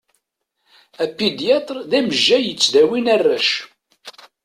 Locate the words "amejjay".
1.99-2.43